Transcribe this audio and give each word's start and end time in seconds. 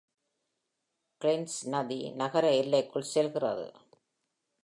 Clinch 1.21 1.57
நதி 1.67 1.99
நகர 2.11 2.45
எல்லைக்குள் 2.51 3.09
செல்கிறது. 3.13 3.67